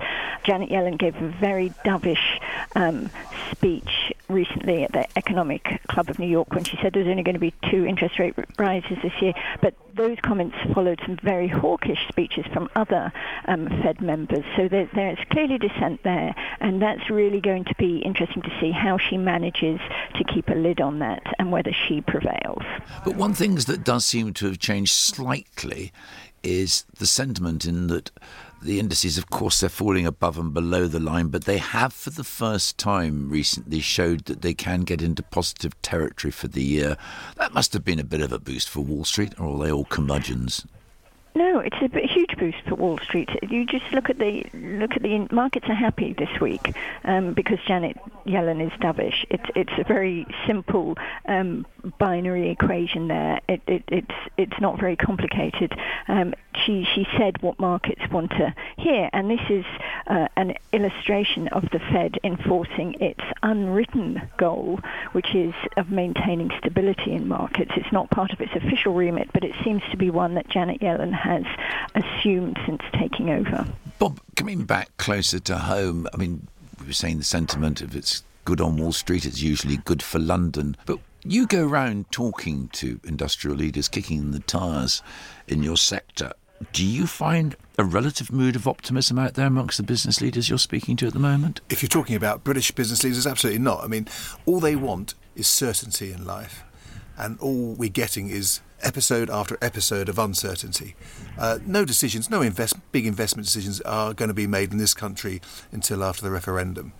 Janet 0.43 0.69
Yellen 0.69 0.97
gave 0.97 1.15
a 1.15 1.27
very 1.27 1.69
dovish 1.85 2.41
um, 2.75 3.09
speech 3.51 4.13
recently 4.29 4.84
at 4.84 4.91
the 4.91 5.07
Economic 5.17 5.81
Club 5.88 6.10
of 6.10 6.19
New 6.19 6.27
York 6.27 6.51
when 6.51 6.63
she 6.63 6.77
said 6.81 6.93
there's 6.93 7.07
only 7.07 7.24
going 7.24 7.36
to 7.36 7.39
be 7.39 7.53
two 7.69 7.86
interest 7.86 8.19
rate 8.19 8.36
rises 8.57 8.98
this 9.01 9.13
year. 9.22 9.34
But 9.62 9.74
those 9.96 10.17
comments 10.22 10.55
followed 10.74 11.00
some 11.05 11.17
very 11.17 11.48
hawkish 11.48 12.07
speeches 12.07 12.46
from 12.53 12.69
other 12.75 13.12
um, 13.46 13.67
Fed 13.81 14.01
members. 14.01 14.43
So 14.55 14.67
there, 14.67 14.89
there's 14.93 15.19
clearly 15.31 15.57
dissent 15.57 16.03
there, 16.03 16.36
and 16.60 16.81
that's 16.81 17.10
really 17.10 17.41
going 17.41 17.65
to 17.65 17.75
be 17.75 17.98
interesting 18.00 18.43
to 18.43 18.57
see 18.60 18.72
how 18.72 18.98
she 18.98 19.17
manages 19.17 19.79
to 20.15 20.24
keep 20.24 20.50
a 20.50 20.55
lid 20.55 20.81
on 20.81 21.00
that 21.00 21.24
and 21.39 21.51
whether 21.51 21.72
she 21.88 22.01
prevails. 22.01 22.63
But 23.03 23.15
one 23.15 23.34
thing 23.34 23.55
that 23.55 23.84
does 23.84 24.05
seem 24.05 24.34
to 24.36 24.48
have 24.48 24.60
changed 24.60 24.93
slightly 24.93 25.91
is 26.44 26.86
the 26.98 27.06
sentiment 27.06 27.65
in 27.65 27.88
that 27.88 28.12
the 28.62 28.79
indices, 28.79 29.17
of 29.17 29.29
course, 29.29 29.60
they're 29.60 29.70
falling 29.70 30.06
above 30.06 30.38
and 30.38 30.53
below 30.53 30.88
the 30.88 31.00
line, 31.00 31.27
but 31.27 31.46
they 31.46 31.58
have 31.58 31.94
for 31.94 32.10
the 32.10 32.24
first 32.24 32.77
time 32.77 33.29
recently 33.29 33.79
showed 33.79 34.25
that 34.25 34.41
they 34.41 34.53
can 34.53 34.82
get 34.82 35.01
into 35.01 35.22
positive 35.22 35.79
territory 35.82 36.32
for 36.32 36.48
the 36.48 36.63
year. 36.63 36.98
That 37.36 37.53
must 37.53 37.74
have 37.74 37.86
been 37.86 38.00
a 38.00 38.03
bit 38.03 38.22
of 38.22 38.32
a 38.32 38.39
boost 38.39 38.70
for 38.70 38.82
Wall 38.82 39.06
Street, 39.06 39.39
or 39.39 39.56
are 39.56 39.65
they 39.65 39.72
all 39.72 39.86
curmudgeons? 39.86 40.65
No, 41.38 41.60
it's 41.60 41.75
a 41.79 42.08
huge 42.08 42.36
boost 42.39 42.58
for 42.67 42.74
Wall 42.74 42.98
Street. 42.98 43.29
You 43.48 43.63
just 43.63 43.86
look 43.94 44.10
at 44.10 44.17
the 44.17 44.44
look 44.56 44.94
at 44.96 45.03
the 45.03 45.27
markets 45.32 45.67
are 45.70 45.75
happy 45.75 46.15
this 46.17 46.41
week 46.41 46.75
um, 47.03 47.36
because 47.36 47.60
Janet 47.67 47.96
Yellen 48.25 48.60
is 48.65 48.72
dovish. 48.79 49.24
It's 49.29 49.46
it's 49.56 49.74
a 49.77 49.84
very 49.84 50.25
simple 50.48 50.98
um, 51.27 51.67
binary 52.00 52.50
equation 52.50 53.08
there. 53.08 53.39
It, 53.48 53.62
it, 53.67 53.84
it's 53.88 54.15
it's 54.36 54.60
not 54.60 54.79
very 54.79 54.96
complicated. 54.96 55.77
Um, 56.08 56.34
she 56.65 56.88
she 56.96 57.06
said 57.20 57.39
what 57.44 57.60
markets 57.60 58.01
want 58.12 58.32
to 58.32 58.56
hear, 58.77 59.08
and 59.13 59.29
this 59.29 59.48
is 59.48 59.65
uh, 60.08 60.29
an 60.36 60.56
illustration 60.74 61.50
of 61.50 61.70
the 61.72 61.79
Fed 61.91 62.15
enforcing 62.24 62.96
its 62.96 63.22
unwritten 63.44 64.24
goal, 64.38 64.79
which 65.12 65.36
is 65.36 65.53
of 65.77 65.91
maintaining 65.91 66.50
stability 66.58 67.12
in 67.12 67.27
markets. 67.27 67.72
It's 67.75 67.91
not 67.91 68.10
part 68.10 68.34
of 68.34 68.41
its 68.41 68.53
official 68.56 68.96
remit, 68.96 69.29
but 69.34 69.44
it 69.44 69.53
seems 69.63 69.84
to 69.91 69.98
be 69.98 70.10
one 70.10 70.34
that 70.34 70.50
Janet 70.50 70.82
Yellen 70.82 71.13
has 71.27 71.43
assumed 71.96 72.57
since 72.65 72.81
taking 73.00 73.29
over. 73.29 73.67
Bob, 74.00 74.19
coming 74.36 74.63
back 74.63 74.96
closer 74.98 75.39
to 75.39 75.57
home, 75.57 76.07
I 76.13 76.17
mean, 76.17 76.48
we 76.79 76.88
were 76.88 76.93
saying 76.93 77.17
the 77.17 77.24
sentiment 77.24 77.81
of 77.81 77.96
it's 77.96 78.24
good 78.46 78.62
on 78.62 78.77
Wall 78.77 78.93
Street, 78.93 79.25
it's 79.25 79.41
usually 79.41 79.77
good 79.77 80.01
for 80.01 80.19
London, 80.19 80.77
but 80.86 81.00
you 81.24 81.46
go 81.46 81.67
around 81.67 82.10
talking 82.12 82.69
to 82.69 83.00
industrial 83.03 83.57
leaders, 83.57 83.88
kicking 83.88 84.31
the 84.31 84.39
tires 84.39 85.01
in 85.48 85.63
your 85.63 85.77
sector. 85.77 86.31
Do 86.72 86.86
you 86.86 87.05
find 87.05 87.55
a 87.77 87.84
relative 87.84 88.31
mood 88.31 88.55
of 88.55 88.67
optimism 88.67 89.19
out 89.19 89.36
there 89.36 89.46
amongst 89.46 89.77
the 89.77 89.84
business 89.84 90.22
leaders 90.22 90.50
you're 90.50 90.57
speaking 90.57 90.96
to 90.98 91.07
at 91.07 91.13
the 91.13 91.19
moment? 91.19 91.62
If 91.69 91.84
you're 91.84 91.89
talking 91.89 92.15
about 92.15 92.43
British 92.43 92.72
business 92.72 93.03
leaders, 93.03 93.27
absolutely 93.27 93.60
not. 93.60 93.84
I 93.84 93.88
mean, 93.88 94.07
all 94.46 94.60
they 94.60 94.75
want 94.75 95.13
is 95.36 95.48
certainty 95.48 96.12
in 96.12 96.25
life, 96.25 96.63
and 97.17 97.39
all 97.39 97.74
we're 97.74 97.89
getting 97.89 98.29
is 98.29 98.62
episode 98.81 99.29
after 99.29 99.57
episode 99.62 100.10
of 100.10 100.19
uncertainty. 100.19 100.96
Uh, 101.38 101.60
no 101.65 101.86
decisions, 101.86 102.29
no 102.29 102.41
invest, 102.41 102.75
big 102.91 103.05
investment 103.05 103.46
decisions 103.46 103.81
are 103.81 104.13
going 104.13 104.29
to 104.29 104.34
be 104.34 104.48
made 104.48 104.72
in 104.72 104.77
this 104.77 104.93
country 104.93 105.41
until 105.72 106.03
after 106.03 106.22
the 106.22 106.31
referendum, 106.31 106.93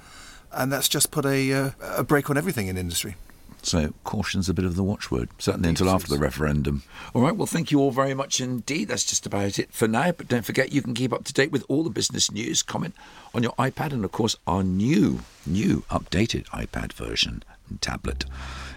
and 0.52 0.72
that's 0.72 0.90
just 0.90 1.12
put 1.12 1.26
a, 1.26 1.54
uh, 1.54 1.72
a 1.82 2.04
brake 2.04 2.30
on 2.30 2.38
everything 2.38 2.68
in 2.68 2.78
industry. 2.78 3.16
So 3.64 3.94
caution's 4.04 4.48
a 4.48 4.54
bit 4.54 4.66
of 4.66 4.76
the 4.76 4.84
watchword, 4.84 5.30
certainly 5.40 5.70
until 5.70 5.90
after 5.90 6.08
the 6.08 6.18
referendum. 6.18 6.84
All 7.14 7.22
right, 7.22 7.36
well, 7.36 7.48
thank 7.48 7.72
you 7.72 7.80
all 7.80 7.92
very 7.92 8.14
much 8.14 8.40
indeed. 8.40 8.88
That's 8.88 9.04
just 9.04 9.26
about 9.26 9.60
it 9.60 9.74
for 9.74 9.88
now. 9.90 10.12
But 10.12 10.30
don't 10.30 10.46
forget, 10.46 10.72
you 10.72 10.82
can 10.82 10.94
keep 10.94 11.12
up 11.12 11.26
to 11.26 11.34
date 11.34 11.52
with 11.52 11.66
all 11.68 11.84
the 11.84 11.90
business 11.90 12.32
news, 12.32 12.64
comment 12.64 12.96
on 13.34 13.44
your 13.44 13.52
iPad, 13.54 13.92
and 13.92 14.06
of 14.06 14.12
course, 14.12 14.38
our 14.46 14.64
new, 14.64 15.20
new 15.46 15.84
updated 15.90 16.46
iPad 16.46 16.94
version 16.94 17.44
and 17.68 17.82
tablet. 17.82 18.24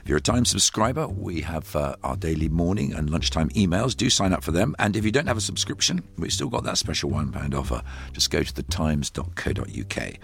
If 0.02 0.08
you're 0.08 0.18
a 0.18 0.20
Times 0.20 0.48
subscriber, 0.48 1.06
we 1.08 1.42
have 1.42 1.74
uh, 1.76 1.96
our 2.02 2.16
daily 2.16 2.48
morning 2.48 2.94
and 2.94 3.10
lunchtime 3.10 3.50
emails. 3.50 3.96
Do 3.96 4.08
sign 4.08 4.32
up 4.32 4.42
for 4.42 4.52
them. 4.52 4.74
And 4.78 4.96
if 4.96 5.04
you 5.04 5.10
don't 5.10 5.26
have 5.26 5.36
a 5.36 5.42
subscription, 5.42 6.02
we've 6.18 6.32
still 6.32 6.48
got 6.48 6.64
that 6.64 6.78
special 6.78 7.10
£1 7.10 7.54
offer. 7.54 7.82
Just 8.12 8.30
go 8.30 8.42
to 8.42 8.52
thetimes.co.uk. 8.52 10.14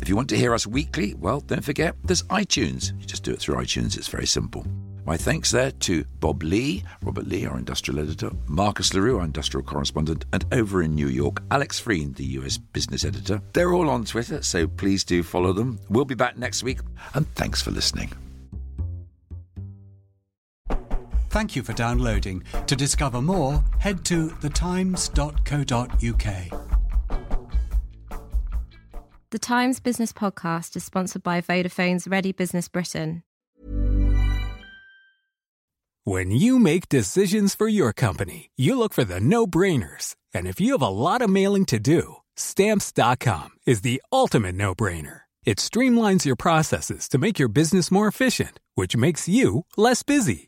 If 0.00 0.08
you 0.08 0.14
want 0.14 0.28
to 0.28 0.36
hear 0.36 0.54
us 0.54 0.66
weekly, 0.66 1.14
well, 1.14 1.40
don't 1.40 1.64
forget 1.64 1.96
there's 2.04 2.22
iTunes. 2.24 2.98
You 3.00 3.06
just 3.06 3.24
do 3.24 3.32
it 3.32 3.40
through 3.40 3.56
iTunes, 3.56 3.96
it's 3.96 4.08
very 4.08 4.26
simple. 4.26 4.64
My 5.04 5.16
thanks 5.16 5.50
there 5.50 5.70
to 5.70 6.04
Bob 6.20 6.42
Lea, 6.42 6.84
Robert 7.02 7.26
Lea, 7.26 7.46
our 7.46 7.56
industrial 7.56 7.98
editor, 7.98 8.30
Marcus 8.46 8.92
Leroux, 8.92 9.18
our 9.18 9.24
industrial 9.24 9.64
correspondent, 9.64 10.26
and 10.34 10.44
over 10.52 10.82
in 10.82 10.94
New 10.94 11.08
York, 11.08 11.42
Alex 11.50 11.80
Frean, 11.80 12.12
the 12.12 12.24
US 12.24 12.58
business 12.58 13.04
editor. 13.04 13.40
They're 13.54 13.72
all 13.72 13.88
on 13.88 14.04
Twitter, 14.04 14.42
so 14.42 14.68
please 14.68 15.04
do 15.04 15.22
follow 15.22 15.54
them. 15.54 15.80
We'll 15.88 16.04
be 16.04 16.14
back 16.14 16.36
next 16.36 16.62
week, 16.62 16.80
and 17.14 17.26
thanks 17.34 17.62
for 17.62 17.70
listening. 17.70 18.12
Thank 21.30 21.56
you 21.56 21.62
for 21.62 21.72
downloading. 21.72 22.42
To 22.66 22.76
discover 22.76 23.20
more, 23.20 23.62
head 23.78 24.04
to 24.06 24.28
thetimes.co.uk. 24.28 25.08
The 29.30 29.38
Times 29.38 29.78
Business 29.78 30.10
Podcast 30.10 30.74
is 30.74 30.84
sponsored 30.84 31.22
by 31.22 31.42
Vodafone's 31.42 32.08
Ready 32.08 32.32
Business 32.32 32.66
Britain. 32.68 33.22
When 36.04 36.30
you 36.30 36.58
make 36.58 36.88
decisions 36.88 37.54
for 37.54 37.68
your 37.68 37.92
company, 37.92 38.50
you 38.56 38.78
look 38.78 38.94
for 38.94 39.04
the 39.04 39.20
no 39.20 39.46
brainers. 39.46 40.16
And 40.32 40.46
if 40.46 40.58
you 40.58 40.72
have 40.72 40.80
a 40.80 40.88
lot 40.88 41.20
of 41.20 41.28
mailing 41.28 41.66
to 41.66 41.78
do, 41.78 42.16
stamps.com 42.36 43.50
is 43.66 43.82
the 43.82 44.00
ultimate 44.10 44.54
no 44.54 44.74
brainer. 44.74 45.20
It 45.44 45.58
streamlines 45.58 46.24
your 46.24 46.36
processes 46.36 47.10
to 47.10 47.18
make 47.18 47.38
your 47.38 47.50
business 47.50 47.90
more 47.90 48.08
efficient, 48.08 48.58
which 48.74 48.96
makes 48.96 49.28
you 49.28 49.66
less 49.76 50.02
busy. 50.02 50.47